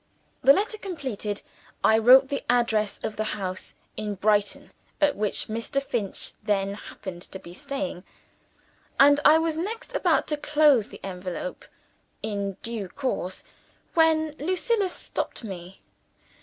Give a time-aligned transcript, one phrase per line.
[0.41, 1.43] The letter completed,
[1.83, 5.79] I wrote the address of the house in Brighton at which Mr.
[5.79, 8.03] Finch then happened to be staying;
[8.99, 11.65] and I was next about to close the envelope
[12.23, 13.43] in due course
[13.93, 15.83] when Lucilla stopped me.